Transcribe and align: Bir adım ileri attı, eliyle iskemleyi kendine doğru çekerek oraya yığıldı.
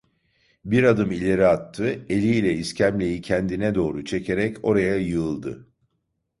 Bir 0.65 0.83
adım 0.83 1.11
ileri 1.11 1.47
attı, 1.47 2.05
eliyle 2.09 2.53
iskemleyi 2.53 3.21
kendine 3.21 3.75
doğru 3.75 4.05
çekerek 4.05 4.57
oraya 4.65 4.95
yığıldı. 4.97 5.67